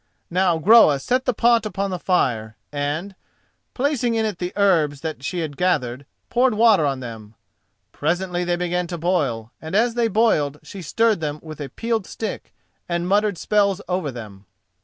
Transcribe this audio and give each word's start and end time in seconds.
Now 0.31 0.57
Groa 0.57 0.97
set 0.99 1.25
the 1.25 1.31
pot 1.35 1.63
upon 1.63 1.91
the 1.91 1.99
fire, 1.99 2.57
and, 2.71 3.13
placing 3.75 4.15
in 4.15 4.25
it 4.25 4.39
the 4.39 4.51
herbs 4.55 5.01
that 5.01 5.23
she 5.23 5.41
had 5.41 5.55
gathered, 5.55 6.07
poured 6.31 6.55
water 6.55 6.87
on 6.87 7.01
them. 7.01 7.35
Presently 7.91 8.43
they 8.43 8.55
began 8.55 8.87
to 8.87 8.97
boil 8.97 9.51
and 9.61 9.75
as 9.75 9.93
they 9.93 10.07
boiled 10.07 10.59
she 10.63 10.81
stirred 10.81 11.19
them 11.19 11.39
with 11.43 11.61
a 11.61 11.69
peeled 11.69 12.07
stick 12.07 12.51
and 12.89 13.07
muttered 13.07 13.37
spells 13.37 13.79
over 13.87 14.09
them. 14.09 14.47